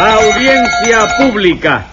[0.00, 1.86] Audiencia pública.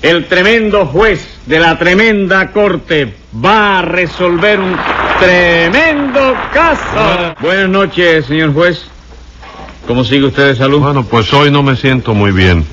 [0.00, 4.76] El tremendo juez de la tremenda corte va a resolver un
[5.18, 7.34] tremendo caso.
[7.40, 8.84] Buenas noches, señor juez.
[9.88, 10.78] ¿Cómo sigue usted de salud?
[10.78, 12.64] Bueno, pues hoy no me siento muy bien.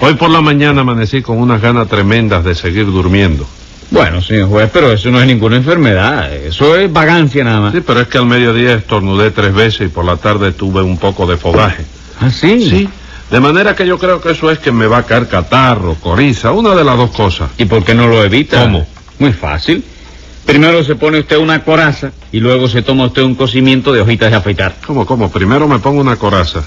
[0.00, 3.46] Hoy por la mañana amanecí con unas ganas tremendas de seguir durmiendo.
[3.92, 6.32] Bueno, señor juez, pero eso no es ninguna enfermedad.
[6.32, 7.72] Eso es vagancia nada más.
[7.74, 10.98] Sí, pero es que al mediodía estornudé tres veces y por la tarde tuve un
[10.98, 11.84] poco de fogaje.
[12.20, 12.68] ¿Ah, sí?
[12.68, 12.88] Sí.
[13.32, 16.52] De manera que yo creo que eso es que me va a caer catarro, coriza,
[16.52, 17.50] una de las dos cosas.
[17.56, 18.62] ¿Y por qué no lo evita?
[18.62, 18.86] ¿Cómo?
[19.18, 19.82] Muy fácil.
[20.44, 24.30] Primero se pone usted una coraza y luego se toma usted un cocimiento de hojitas
[24.30, 24.76] de afeitar.
[24.86, 25.30] ¿Cómo, cómo?
[25.30, 26.62] Primero me pongo una coraza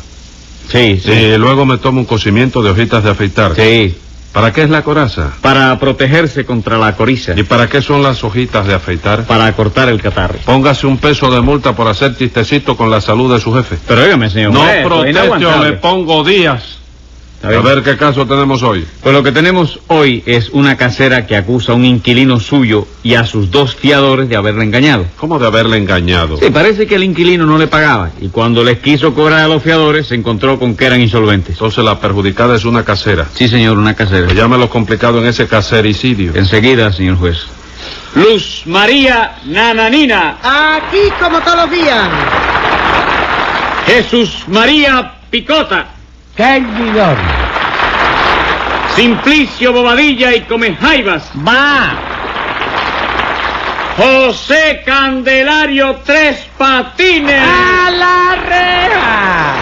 [0.71, 3.55] Sí, y luego me tomo un cocimiento de hojitas de afeitar.
[3.55, 3.95] Sí.
[4.35, 5.31] ¿Para qué es la coraza?
[5.39, 7.31] Para protegerse contra la coriza.
[7.38, 9.23] ¿Y para qué son las hojitas de afeitar?
[9.23, 10.35] Para cortar el catarro.
[10.43, 13.77] Póngase un peso de multa por hacer chistecito con la salud de su jefe.
[13.88, 16.79] Pero óigame, señor No protesto, le pongo días.
[17.45, 18.85] A ver qué caso tenemos hoy.
[19.02, 23.13] Pues lo que tenemos hoy es una casera que acusa a un inquilino suyo y
[23.15, 25.05] a sus dos fiadores de haberle engañado.
[25.18, 26.38] ¿Cómo de haberle engañado?
[26.38, 29.62] Sí, parece que el inquilino no le pagaba y cuando les quiso cobrar a los
[29.62, 31.51] fiadores se encontró con que eran insolventes.
[31.51, 33.27] Entonces la perjudicada es una casera.
[33.34, 34.27] Sí, señor, una casera.
[34.34, 36.32] Lo complicado en ese casericidio.
[36.34, 37.38] Enseguida, señor juez.
[38.16, 40.38] Luz María Nananina.
[40.41, 42.10] Aquí como todos los días.
[43.85, 45.95] Jesús María Picota.
[46.38, 47.16] Servidor.
[48.96, 51.24] Simplicio Bobadilla y Comejaivas.
[51.48, 52.00] Va.
[53.98, 57.41] José Candelario Tres Patines.
[57.41, 59.54] A la reja.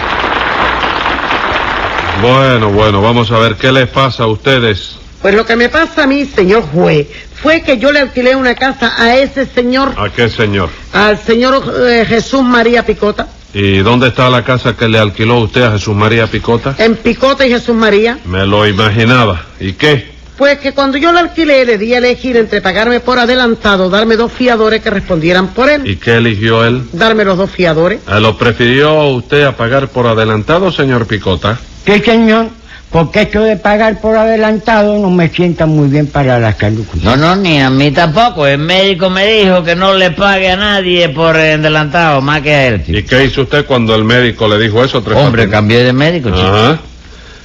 [2.22, 4.96] Bueno, bueno, vamos a ver qué les pasa a ustedes.
[5.22, 7.06] Pues lo que me pasa a mí, señor juez,
[7.42, 10.68] fue que yo le alquilé una casa a ese señor, ¿A qué señor?
[10.92, 15.62] al señor eh, Jesús María Picota, ¿Y dónde está la casa que le alquiló usted
[15.62, 16.74] a Jesús María Picota?
[16.78, 18.18] en Picota y Jesús María.
[18.24, 19.42] Me lo imaginaba.
[19.60, 20.12] ¿Y qué?
[20.36, 24.16] Pues que cuando yo le alquilé le di a elegir entre pagarme por adelantado, darme
[24.16, 26.82] dos fiadores que respondieran por él, ¿Y qué eligió él?
[26.92, 28.00] darme los dos fiadores.
[28.08, 31.56] ¿Eh, ¿Lo prefirió usted a pagar por adelantado, señor Picota?
[31.86, 32.48] Sí, señor,
[32.94, 36.86] porque esto de pagar por adelantado no me sienta muy bien para la salud.
[37.02, 38.46] No, no, ni a mí tampoco.
[38.46, 42.68] El médico me dijo que no le pague a nadie por adelantado, más que a
[42.68, 42.84] él.
[42.86, 42.96] chico.
[42.98, 45.02] ¿Y qué hizo usted cuando el médico le dijo eso?
[45.02, 46.46] Tres Hombre, cambié de médico, chico.
[46.46, 46.78] Ajá.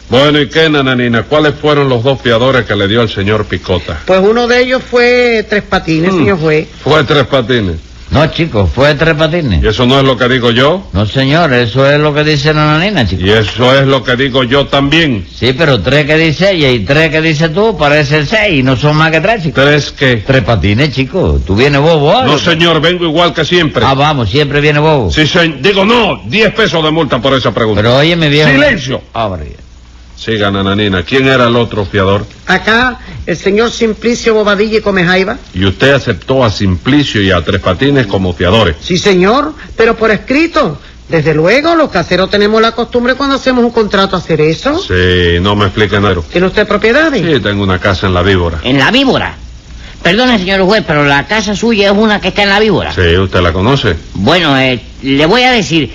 [0.07, 1.23] Bueno, ¿y qué, nananina?
[1.23, 3.97] ¿Cuáles fueron los dos fiadores que le dio el señor Picota?
[4.05, 6.17] Pues uno de ellos fue Tres Patines, Mm.
[6.19, 6.67] señor juez.
[6.83, 7.77] Fue tres patines.
[8.11, 9.63] No, chico, fue tres patines.
[9.63, 10.87] ¿Y eso no es lo que digo yo?
[10.93, 13.21] No, señor, eso es lo que dice la nanina, chico.
[13.23, 15.27] Y eso es lo que digo yo también.
[15.31, 18.75] Sí, pero tres que dice ella y tres que dice tú parecen seis y no
[18.75, 19.61] son más que tres, chico.
[19.61, 20.23] ¿Tres qué?
[20.25, 21.39] Tres patines, chico.
[21.45, 22.25] ¿Tú vienes bobo ahora?
[22.27, 23.85] No, señor, vengo igual que siempre.
[23.85, 25.11] Ah, vamos, siempre viene bobo.
[25.11, 27.79] Sí, se- digo no, diez pesos de multa por esa pregunta.
[27.81, 28.49] Pero oye, mi viejo...
[28.49, 29.01] ¡Silencio!
[29.13, 29.55] Abre.
[30.19, 31.03] Siga, nananina.
[31.03, 32.25] ¿Quién era el otro fiador?
[32.46, 35.38] Acá, el señor Simplicio Bobadilla y Comejaiba.
[35.53, 38.75] Y usted aceptó a Simplicio y a Tres Patines como fiadores.
[38.81, 40.78] Sí, señor, pero por escrito.
[41.07, 44.78] Desde luego, los caseros tenemos la costumbre cuando hacemos un contrato hacer eso.
[44.78, 46.18] Sí, no me explique nada.
[46.30, 47.22] ¿Tiene usted propiedades?
[47.22, 48.59] Sí, tengo una casa en la víbora.
[48.63, 49.36] En la víbora.
[50.03, 52.94] Perdone, señor juez, pero la casa suya es una que está en la víbora.
[52.94, 53.96] Sí, ¿usted la conoce?
[54.13, 55.91] Bueno, eh, le voy a decir,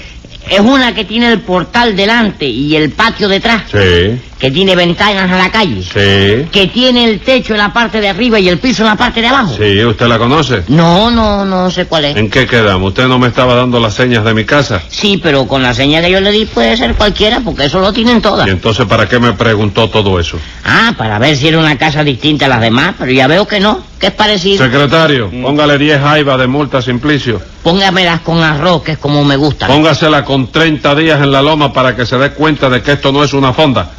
[0.51, 5.33] es una que tiene el portal delante y el patio detrás, Sí, que tiene ventanas
[5.33, 6.47] a la calle, sí.
[6.53, 9.23] que tiene el techo en la parte de arriba y el piso en la parte
[9.23, 9.57] de abajo.
[9.57, 10.65] Sí, ¿usted la conoce?
[10.69, 12.17] No, no, no sé cuál es.
[12.19, 12.89] ¿En qué quedamos?
[12.89, 14.83] ¿Usted no me estaba dando las señas de mi casa?
[14.91, 17.91] Sí, pero con la señal que yo le di puede ser cualquiera, porque eso lo
[17.95, 18.47] tienen todas.
[18.47, 20.39] ¿Y entonces para qué me preguntó todo eso?
[20.63, 23.61] Ah, para ver si era una casa distinta a las demás, pero ya veo que
[23.61, 24.63] no, que es parecido.
[24.63, 27.41] Secretario, póngale 10 jaivas de multa a Simplicio.
[27.63, 29.69] Póngamelas con arroz, que es como me gusta.
[29.69, 33.11] Póngasela con 30 días en la loma para que se dé cuenta de que esto
[33.11, 33.91] no es una fonda.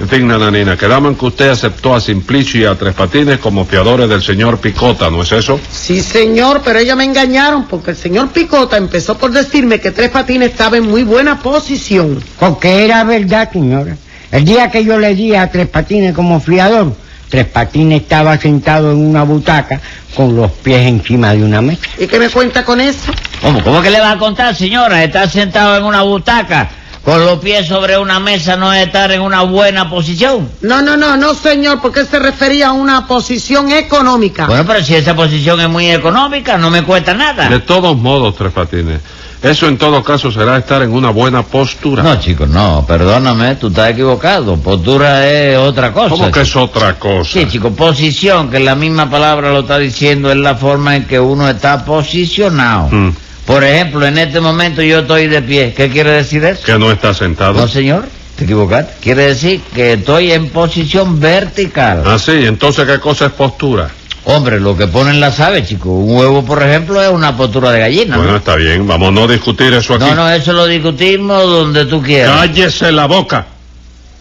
[0.00, 3.64] En fin, nananina, quedamos en que usted aceptó a Simplicio y a Tres Patines como
[3.64, 5.60] fiadores del señor Picota, ¿no es eso?
[5.70, 10.10] Sí, señor, pero ellos me engañaron porque el señor Picota empezó por decirme que Tres
[10.10, 12.20] Patines estaba en muy buena posición.
[12.40, 13.96] Porque era verdad, señora.
[14.32, 16.92] El día que yo le di a Tres Patines como fiador,
[17.28, 19.80] Tres Patines estaba sentado en una butaca
[20.16, 21.82] con los pies encima de una mesa.
[21.98, 23.12] ¿Y qué me cuenta con eso?
[23.40, 25.04] ¿Cómo, ¿Cómo que le va a contar, señora?
[25.04, 26.68] Estar sentado en una butaca
[27.04, 30.48] con los pies sobre una mesa no es estar en una buena posición.
[30.62, 34.46] No, no, no, no, señor, porque se refería a una posición económica.
[34.46, 37.48] Bueno, pero si esa posición es muy económica, no me cuesta nada.
[37.48, 39.00] De todos modos, Tres Patines,
[39.42, 42.02] eso en todo caso será estar en una buena postura.
[42.02, 44.56] No, chicos, no, perdóname, tú estás equivocado.
[44.56, 46.08] Postura es otra cosa.
[46.08, 46.60] ¿Cómo que chico.
[46.62, 47.30] es otra cosa?
[47.30, 51.20] Sí, chico, posición, que la misma palabra lo está diciendo, es la forma en que
[51.20, 52.88] uno está posicionado.
[52.90, 53.12] Mm,
[53.46, 55.74] Por ejemplo, en este momento yo estoy de pie.
[55.76, 56.62] ¿Qué quiere decir eso?
[56.64, 57.54] que no está sentado.
[57.54, 58.06] No, señor.
[58.36, 58.94] Te equivocaste.
[59.00, 62.02] Quiere decir que estoy en posición vertical.
[62.04, 63.90] Ah, sí, entonces ¿qué cosa es postura?
[64.24, 65.90] Hombre, lo que ponen las aves, chico.
[65.90, 68.16] Un huevo, por ejemplo, es una postura de gallina.
[68.16, 68.38] Bueno, ¿no?
[68.38, 70.04] está bien, vamos a no discutir eso aquí.
[70.04, 72.40] no, no, eso lo discutimos donde tú quieras.
[72.40, 73.46] Cállese la boca.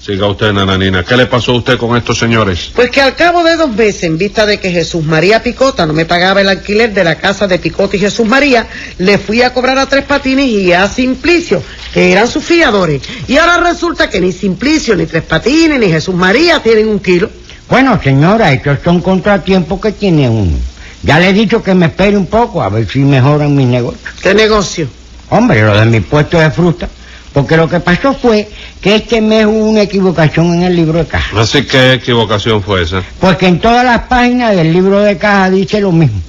[0.06, 1.06] Siga usted, nananina.
[1.06, 2.72] ¿Qué le pasó a usted con estos señores?
[2.76, 5.94] Pues que al cabo de dos meses, en vista de que Jesús María Picota no
[5.94, 8.68] me pagaba el alquiler de la casa de Picota y Jesús María,
[8.98, 11.64] le fui a cobrar a Tres Patines y a Simplicio,
[11.94, 13.02] que eran sus fiadores.
[13.30, 17.30] Y ahora resulta que ni Simplicio, ni Tres Patines, ni Jesús María tienen un kilo.
[17.70, 20.58] Bueno, señora, estos son contratiempos que tiene uno.
[21.04, 24.02] Ya le he dicho que me espere un poco a ver si mejoran mis negocios.
[24.22, 24.86] ¿Qué negocio?
[25.30, 26.90] Hombre, lo de mi puesto de fruta.
[27.33, 28.47] Porque lo que pasó fue
[28.80, 31.41] que este mes hubo una equivocación en el libro de caja.
[31.41, 33.01] Así que ¿qué equivocación fue esa.
[33.19, 36.21] Porque en todas las páginas del libro de caja dice lo mismo.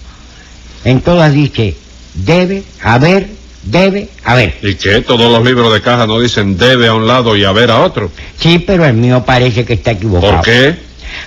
[0.85, 1.77] En todas dice,
[2.15, 3.29] debe haber,
[3.63, 4.57] debe haber.
[4.63, 5.03] ¿Y qué?
[5.03, 8.11] Todos los libros de caja no dicen debe a un lado y haber a otro.
[8.39, 10.37] Sí, pero el mío parece que está equivocado.
[10.37, 10.75] ¿Por qué?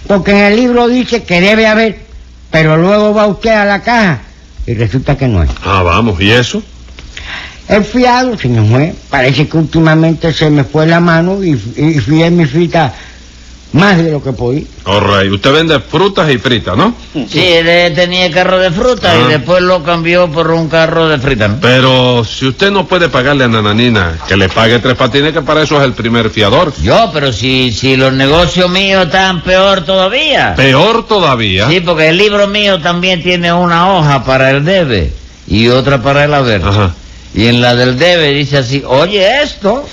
[0.08, 2.00] Porque en el libro dice que debe haber,
[2.50, 4.22] pero luego va usted a la caja
[4.66, 5.50] y resulta que no es.
[5.64, 6.64] Ah, vamos, ¿y eso?
[7.68, 12.24] El fiado, señor juez, parece que últimamente se me fue la mano y, y fui
[12.24, 12.94] en mi frita
[13.74, 14.64] más de lo que podía.
[14.86, 16.96] Rey, usted vende frutas y fritas, ¿no?
[17.30, 19.18] Sí, él tenía carro de fruta Ah.
[19.26, 21.58] y después lo cambió por un carro de frita, ¿no?
[21.60, 25.64] Pero si usted no puede pagarle a Nananina, que le pague tres patines, que para
[25.64, 26.74] eso es el primer fiador.
[26.82, 30.56] Yo, pero si, si los negocios míos están peor todavía.
[30.56, 31.68] Peor todavía.
[31.68, 35.12] Sí, porque el libro mío también tiene una hoja para el debe
[35.46, 36.64] y otra para el haber.
[36.64, 36.94] Ajá.
[37.38, 39.88] Y en la del debe dice así, oye esto,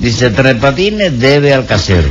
[0.00, 2.08] dice Tres Patines debe al casero,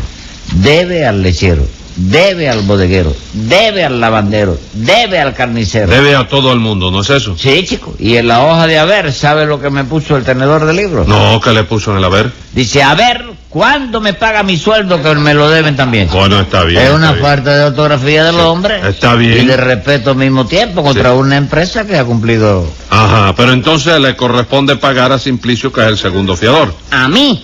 [0.54, 1.66] debe al lechero,
[1.96, 5.88] debe al bodeguero, debe al lavandero, debe al carnicero.
[5.88, 7.36] Debe a todo el mundo, ¿no es eso?
[7.36, 7.96] Sí, chico.
[7.98, 11.06] Y en la hoja de haber, ¿sabe lo que me puso el tenedor del libro?
[11.06, 12.32] No, que le puso en el haber.
[12.54, 13.26] Dice, a ver,
[13.58, 16.08] ¿cuándo me paga mi sueldo que me lo deben también?
[16.14, 16.80] Bueno, está bien.
[16.84, 18.88] es una falta de ortografía del Sí, hombre.
[18.88, 19.42] está bien.
[19.44, 21.18] Y de respeto al mismo tiempo contra Sí.
[21.18, 22.70] una empresa que ha cumplido...
[22.92, 26.72] Ajá, pero entonces le corresponde pagar a Simplicio, que es el segundo fiador.
[26.92, 27.44] A mí.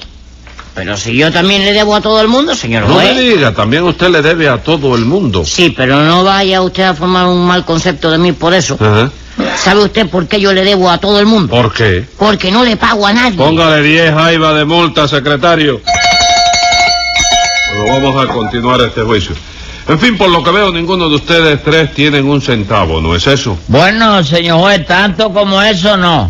[0.76, 3.82] Pero si yo también le debo a todo el mundo, señor No me diga, también
[3.84, 5.44] usted le debe a todo el mundo.
[5.46, 8.78] Sí, pero no vaya usted a formar un mal concepto de mí por eso.
[8.80, 9.10] Ajá.
[9.58, 11.48] ¿Sabe usted por qué yo le debo a todo el mundo?
[11.56, 12.06] ¿Por qué?
[12.20, 13.36] Porque no le pago a nadie.
[13.38, 15.82] Póngale 10 jaivas de multa, secretario.
[17.76, 19.36] Bueno, vamos a continuar este juicio.
[19.88, 23.28] En fin, por lo que veo, ninguno de ustedes tres tienen un centavo, ¿no es
[23.28, 23.58] eso?
[23.68, 26.30] Bueno, señor juez, tanto como eso no.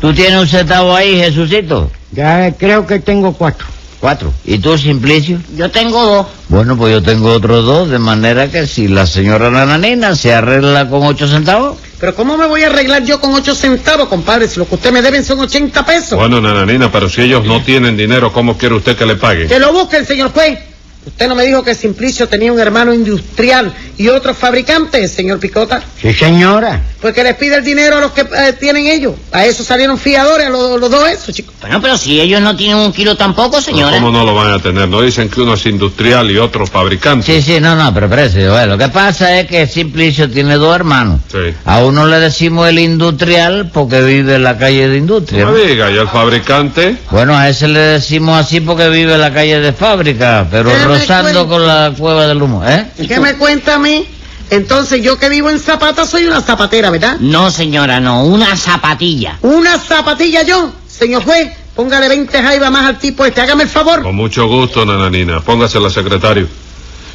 [0.00, 1.90] ¿Tú tienes un centavo ahí, Jesucito?
[2.12, 3.66] Ya creo que tengo cuatro.
[4.00, 4.32] Cuatro.
[4.44, 5.40] ¿Y tú, Simplicio?
[5.56, 6.26] Yo tengo dos.
[6.48, 10.88] Bueno, pues yo tengo otros dos, de manera que si la señora Nananina se arregla
[10.88, 11.78] con ocho centavos...
[11.98, 14.92] Pero ¿cómo me voy a arreglar yo con ocho centavos, compadre, si lo que usted
[14.92, 16.16] me deben son 80 pesos?
[16.16, 19.48] Bueno, nananina, pero si ellos no tienen dinero, ¿cómo quiere usted que le paguen?
[19.48, 20.60] Que lo busque el señor juez.
[21.06, 25.82] Usted no me dijo que Simplicio tenía un hermano industrial y otro fabricante, señor Picota.
[26.00, 26.82] Sí, señora.
[27.00, 29.14] Pues que les pide el dinero a los que eh, tienen ellos.
[29.32, 31.54] A eso salieron fiadores, a los, los dos esos, chicos.
[31.60, 33.96] Bueno, pero si ellos no tienen un kilo tampoco, señora.
[33.96, 34.88] ¿Cómo no lo van a tener?
[34.88, 37.24] ¿No dicen que uno es industrial y otro fabricante?
[37.26, 40.74] Sí, sí, no, no, pero espérese, joder, lo que pasa es que Simplicio tiene dos
[40.74, 41.20] hermanos.
[41.30, 41.54] Sí.
[41.64, 45.44] A uno le decimos el industrial porque vive en la calle de industria.
[45.44, 45.58] No ¿no?
[45.58, 46.96] me diga, ¿y el fabricante?
[47.10, 50.86] Bueno, a ese le decimos así porque vive en la calle de fábrica, pero ¿Qué
[50.86, 52.86] me rozando con la cueva del humo, ¿eh?
[53.06, 54.06] ¿Qué me cuenta a mí?
[54.50, 57.18] Entonces yo que vivo en Zapata soy una zapatera, ¿verdad?
[57.20, 58.24] No, señora, no.
[58.24, 59.38] Una zapatilla.
[59.42, 61.50] Una zapatilla yo, señor juez.
[61.76, 63.40] Póngale 20 jaivas más al tipo este.
[63.40, 64.02] Hágame el favor.
[64.02, 65.40] Con mucho gusto, nananina.
[65.42, 66.48] Póngasela, secretario.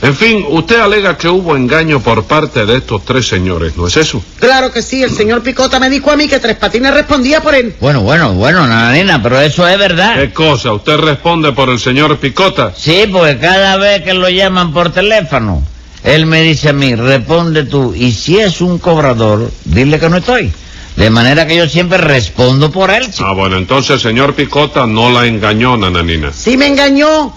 [0.04, 3.96] En fin, usted alega que hubo engaño por parte de estos tres señores, ¿no es
[3.96, 4.22] eso?
[4.38, 5.02] Claro que sí.
[5.02, 7.74] El señor Picota me dijo a mí que Tres Patines respondía por él.
[7.80, 10.20] Bueno, bueno, bueno, nananina, pero eso es verdad.
[10.20, 10.74] ¿Qué cosa?
[10.74, 12.74] ¿Usted responde por el señor Picota?
[12.76, 15.64] Sí, porque cada vez que lo llaman por teléfono,
[16.04, 20.18] él me dice a mí, responde tú, y si es un cobrador, dile que no
[20.18, 20.52] estoy.
[20.98, 23.10] De manera que yo siempre respondo por él.
[23.10, 23.26] chico.
[23.26, 26.34] Ah, bueno, entonces el señor Picota no la engañó, nananina.
[26.34, 27.34] Sí me engañó.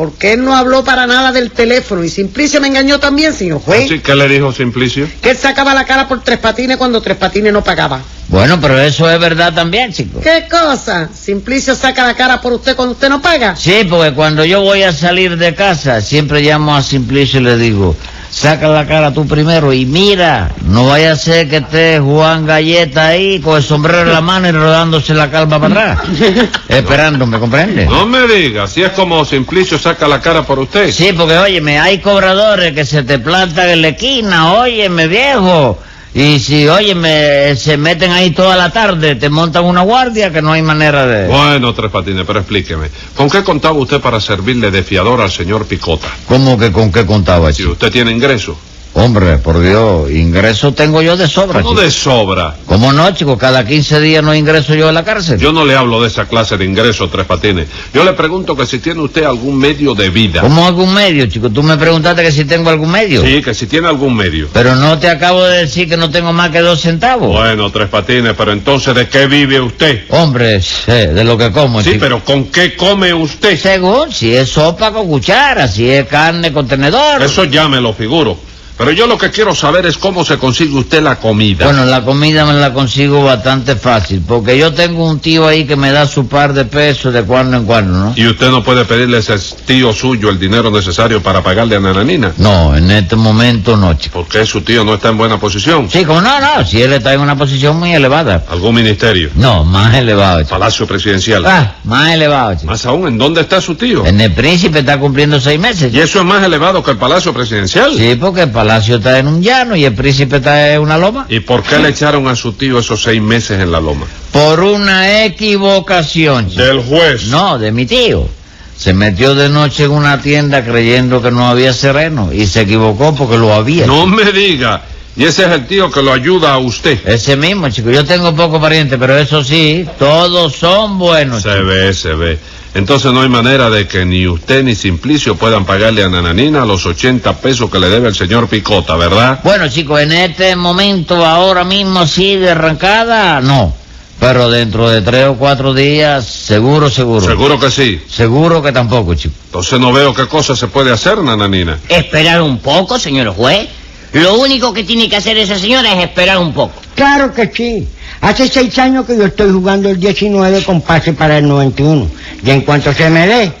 [0.00, 2.02] Porque él no habló para nada del teléfono.
[2.02, 3.84] Y Simplicio me engañó también, señor juez.
[3.84, 5.06] ¿Así que le dijo Simplicio?
[5.20, 8.00] Que él sacaba la cara por Tres Patines cuando Tres Patines no pagaba.
[8.28, 10.18] Bueno, pero eso es verdad también, chico.
[10.22, 11.10] ¿Qué cosa?
[11.14, 13.54] Simplicio saca la cara por usted cuando usted no paga.
[13.56, 17.58] Sí, porque cuando yo voy a salir de casa, siempre llamo a Simplicio y le
[17.58, 17.94] digo,
[18.30, 23.08] saca la cara tú primero y mira, no vaya a ser que esté Juan Galleta
[23.08, 26.08] ahí con el sombrero en la mano y rodándose la calva para atrás,
[26.68, 27.86] esperando, ¿me comprende?
[27.86, 30.92] No me diga, si es como Simplicio saca la cara por usted.
[30.92, 35.78] Sí, porque óyeme, hay cobradores que se te plantan en la esquina, óyeme viejo,
[36.12, 40.42] Y si, oye, me, se meten ahí toda la tarde, te montan una guardia que
[40.42, 41.28] no hay manera de...
[41.28, 42.90] Bueno, Tres Patines, pero explíqueme.
[43.14, 46.08] ¿Con qué contaba usted para servirle de fiador al señor Picota?
[46.26, 48.58] ¿Cómo que con qué contaba, Si usted tiene ingreso.
[49.00, 51.80] Hombre, por Dios, ingreso tengo yo de sobra, ¿Cómo chico.
[51.80, 52.54] de sobra?
[52.66, 53.38] ¿Cómo no, chico?
[53.38, 55.38] Cada 15 días no ingreso yo a la cárcel.
[55.40, 57.66] Yo no le hablo de esa clase de ingreso, Tres Patines.
[57.94, 60.42] Yo le pregunto que si tiene usted algún medio de vida.
[60.42, 61.48] ¿Cómo algún medio, chico?
[61.48, 63.24] Tú me preguntaste que si tengo algún medio.
[63.24, 64.48] Sí, que si tiene algún medio.
[64.52, 67.28] Pero no te acabo de decir que no tengo más que dos centavos.
[67.32, 70.04] Bueno, Tres Patines, pero entonces, ¿de qué vive usted?
[70.10, 72.00] Hombre, sé, de lo que como, Sí, chico.
[72.00, 73.58] pero ¿con qué come usted?
[73.58, 77.22] Según, si es sopa con cuchara, si es carne con tenedor.
[77.22, 78.49] Eso ya me lo figuro.
[78.80, 81.66] Pero yo lo que quiero saber es cómo se consigue usted la comida.
[81.66, 85.76] Bueno, la comida me la consigo bastante fácil, porque yo tengo un tío ahí que
[85.76, 88.14] me da su par de pesos de cuando en cuando, ¿no?
[88.16, 91.80] ¿Y usted no puede pedirle a ese tío suyo el dinero necesario para pagarle a
[91.80, 92.32] Nananina?
[92.38, 94.20] No, en este momento no, chico.
[94.22, 95.90] Porque su tío no está en buena posición.
[95.90, 98.46] Sí, como no, no, si él está en una posición muy elevada.
[98.48, 99.28] ¿Algún ministerio?
[99.34, 100.52] No, más elevado, chico.
[100.52, 101.44] Palacio presidencial.
[101.44, 102.68] Ah, más elevado, chico.
[102.68, 104.06] Más aún, ¿en dónde está su tío?
[104.06, 105.92] En el príncipe está cumpliendo seis meses.
[105.92, 107.92] ¿Y eso es más elevado que el Palacio presidencial?
[107.94, 111.26] Sí, porque el palacio está en un llano y el príncipe está en una loma.
[111.28, 114.06] ¿Y por qué le echaron a su tío esos seis meses en la loma?
[114.32, 116.48] Por una equivocación.
[116.48, 116.62] chico.
[116.62, 117.26] Del juez.
[117.26, 118.28] No, de mi tío.
[118.76, 123.14] Se metió de noche en una tienda creyendo que no había sereno y se equivocó
[123.14, 123.86] porque lo había.
[123.86, 124.82] No me diga.
[125.16, 126.98] Y ese es el tío que lo ayuda a usted.
[127.06, 127.90] Ese mismo, chico.
[127.90, 131.42] Yo tengo pocos parientes, pero eso sí, todos son buenos.
[131.42, 131.64] Se chico.
[131.66, 132.38] ve, se ve.
[132.74, 136.86] Entonces no hay manera de que ni usted ni Simplicio puedan pagarle a Nananina los
[136.86, 139.40] 80 pesos que le debe el señor Picota, ¿verdad?
[139.42, 143.74] Bueno, chicos, en este momento, ahora mismo, sí, de arrancada, no.
[144.20, 147.24] Pero dentro de tres o cuatro días, seguro, seguro.
[147.24, 148.00] Seguro que sí.
[148.06, 149.34] Seguro que tampoco, chico.
[149.46, 151.78] Entonces no veo qué cosa se puede hacer, Nananina.
[151.88, 153.68] Esperar un poco, señor juez.
[154.12, 156.74] Lo único que tiene que hacer esa señora es esperar un poco.
[156.94, 157.88] Claro que sí.
[158.20, 162.08] Hace seis años que yo estoy jugando el 19 con pase para el 91.
[162.44, 163.52] Y en cuanto se me dé,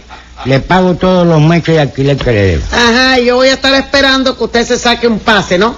[0.44, 2.64] le pago todos los meses de alquiler que le debo.
[2.72, 5.74] Ajá, y yo voy a estar esperando que usted se saque un pase, ¿no?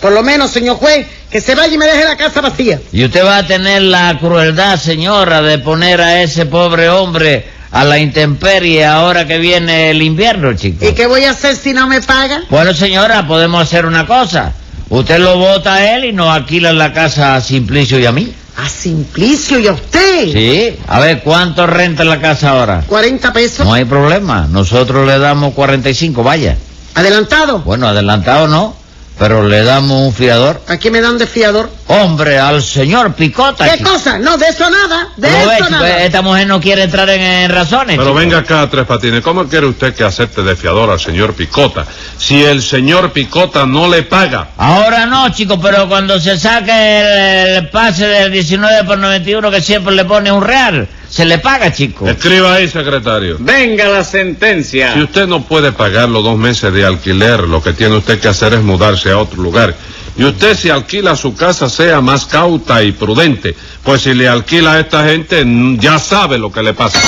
[0.00, 2.80] Por lo menos, señor juez, que se vaya y me deje la casa vacía.
[2.92, 7.84] Y usted va a tener la crueldad, señora, de poner a ese pobre hombre a
[7.84, 10.84] la intemperie ahora que viene el invierno, chico.
[10.84, 12.42] ¿Y qué voy a hacer si no me paga?
[12.50, 14.52] Bueno, señora, podemos hacer una cosa.
[14.94, 18.32] Usted lo vota a él y nos alquila la casa a Simplicio y a mí.
[18.56, 20.32] A Simplicio y a usted.
[20.32, 20.76] Sí.
[20.86, 22.84] A ver, ¿cuánto renta la casa ahora?
[22.86, 23.66] 40 pesos.
[23.66, 24.46] No hay problema.
[24.48, 26.56] Nosotros le damos 45, vaya.
[26.94, 27.58] Adelantado.
[27.58, 28.76] Bueno, adelantado no,
[29.18, 30.60] pero le damos un fiador.
[30.68, 31.70] Aquí me dan de fiador.
[31.86, 33.64] Hombre, al señor Picota.
[33.70, 33.90] ¿Qué chico.
[33.90, 34.18] cosa?
[34.18, 35.08] No, de eso nada.
[35.16, 35.70] De ¿Lo ve, eso chico?
[35.70, 36.02] nada.
[36.04, 37.96] Esta mujer no quiere entrar en, en razones.
[37.96, 38.14] Pero chico.
[38.14, 41.86] venga acá, Tres Patines, ¿cómo quiere usted que acepte de fiador al señor Picota?
[42.18, 44.48] Si el señor Picota no le paga.
[44.56, 49.60] Ahora no, chico, pero cuando se saque el, el pase del 19 por 91 que
[49.60, 52.08] siempre le pone un real, se le paga, chico.
[52.08, 53.36] Escriba ahí, secretario.
[53.38, 54.94] Venga la sentencia.
[54.94, 58.26] Si usted no puede pagar los dos meses de alquiler, lo que tiene usted que
[58.26, 59.76] hacer es mudarse a otro lugar.
[60.16, 63.54] Y usted si alquila su casa sea más cauta y prudente,
[63.84, 65.44] pues si le alquila a esta gente
[65.78, 66.98] ya sabe lo que le pasa.